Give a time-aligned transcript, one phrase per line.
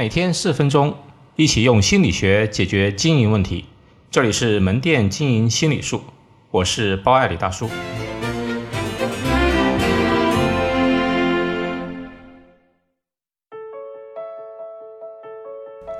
[0.00, 0.94] 每天四分钟，
[1.36, 3.66] 一起用心理学解决经营问题。
[4.10, 6.00] 这里是门店经营心理术，
[6.50, 7.68] 我是包爱李大叔。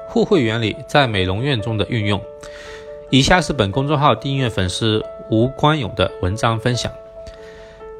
[0.08, 2.18] 互惠原理在美容院中的运用。
[3.10, 6.90] 以下是本公众号订阅粉丝吴光勇的文章分享。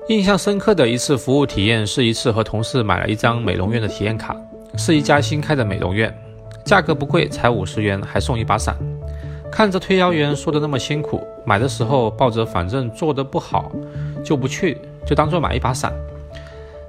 [0.09, 4.35] 印象深刻的一次服务体验是一次和同事买了一张美容院的体验卡，
[4.77, 6.15] 是一家新开的美容院，
[6.65, 8.77] 价格不贵，才五十元，还送一把伞。
[9.51, 13.73] 看着推销员说的那么辛苦，买的时候抱着反正做的不好
[14.25, 15.93] 就不去，就当做买一把伞。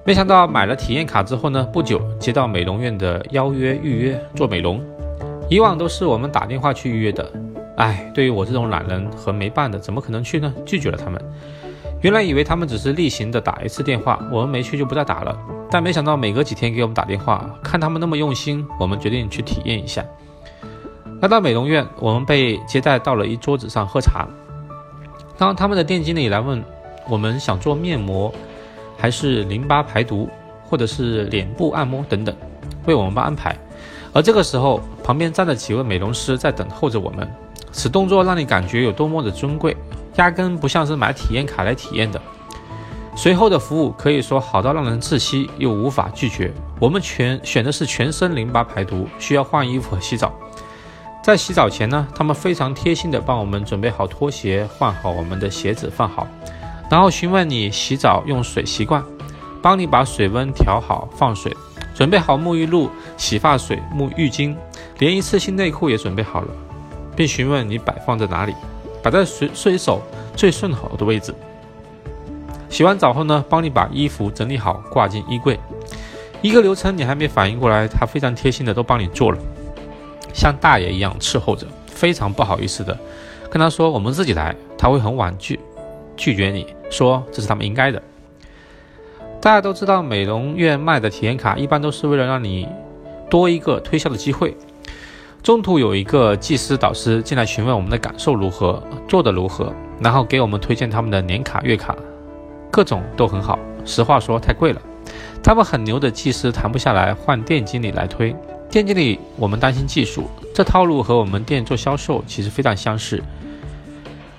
[0.04, 4.79] 没想到买了体验卡之后呢，不久接到美容院的邀约预约做美容。
[5.49, 7.32] 以往都是我们打电话去预约的，
[7.77, 10.54] 哎，对于我这种懒人和没办的，怎么可能去呢？
[10.66, 11.21] 拒绝了他们。
[12.02, 15.38] 原来以为他们只是例行的打一次电话，我们没去就不再打了。
[15.70, 20.04] 但没想到每隔几天给我们打电话，看他们那么用心，我们决定去体验一下。
[21.22, 24.27] 来到美容院，我们被接待到了一桌子上喝茶。
[25.38, 26.63] 当他们的店经理来问
[27.07, 28.34] 我们想做面膜，
[28.98, 30.27] 还是淋巴排毒，
[30.63, 32.35] 或者是脸部按摩等等，
[32.85, 33.55] 为我们帮安排。
[34.12, 37.32] 而这个时候，旁边站着几位美容师在等候着我们。
[37.72, 39.77] 此动作让你感觉有多么的尊贵，
[40.15, 42.21] 压根不像是买体验卡来体验的。
[43.15, 46.51] 随后的服务可以说好到让人窒息，又无法拒绝。
[46.79, 50.34] 我们全选的是全身淋巴排毒，需要换衣服和洗澡。
[51.21, 56.26] 在洗澡前呢，他们非常贴心的帮我们准备好拖鞋，换好我们的鞋子放好，
[56.89, 59.04] 然后询问你洗澡用水习惯，
[59.62, 61.55] 帮你把水温调好放水。
[61.93, 64.56] 准备好沐浴露、洗发水、沐浴巾，
[64.97, 66.47] 连一次性内裤也准备好了，
[67.16, 68.56] 并询问你摆放在哪里，
[69.02, 70.02] 摆在水水手
[70.35, 71.34] 最顺好的位置。
[72.69, 75.59] 洗完澡后呢，帮你把衣服整理好，挂进衣柜。
[76.41, 79.38] 一个流程你还没反应过来，他非常贴心的都帮你做了，
[80.34, 82.97] 像大爷一样伺候着，非常不好意思的
[83.50, 85.59] 跟他说我们自己来，他会很婉拒
[86.16, 88.01] 拒绝你说这是他们应该的。
[89.41, 92.68] 大家都知道，美容院卖的体验卡一般都是为了让你
[93.29, 94.56] 多一个推销的机会。
[95.44, 101.96] 中途有一个技师导师进来询问我们的感受如何，做的如何，然后给我们推荐他们的年卡、月卡，
[102.69, 103.57] 各种都很好。
[103.84, 104.80] 实话说，太贵了。
[105.41, 108.35] 他们很牛的技师谈不下来，换店经理来推。
[108.69, 113.19] 店经理，我们担心技术，这套路和我们店做销售其实非常相似。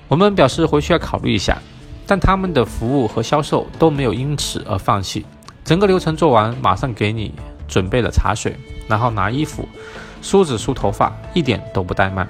[0.07, 1.59] 我们表示回去要考虑一下。
[2.05, 5.25] 但他们的服务和销售都没有因此而放弃，
[5.65, 7.33] 整个流程做完，马上给你
[7.67, 8.55] 准备了茶水，
[8.89, 9.67] 然后拿衣服、
[10.22, 12.27] 梳子、梳头发，一点都不怠慢，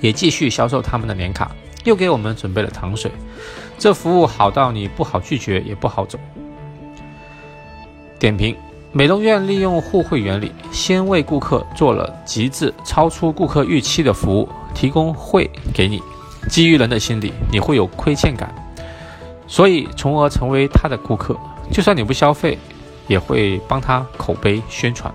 [0.00, 1.50] 也继续销售他们的年卡，
[1.84, 3.10] 又给我们准备了糖水，
[3.78, 6.18] 这服务好到你不好拒绝，也不好走。
[8.18, 8.54] 点评：
[8.90, 16.02] 美容院利用互惠原理，先为顾客做了极致、超出顾客预期的服务，提供惠给你，
[16.50, 18.52] 基于人的心理，你会有亏欠感。
[19.46, 21.34] 所以，从而成为他的顾客，
[21.72, 22.58] 就算你不消费，
[23.06, 25.14] 也会帮他口碑宣传。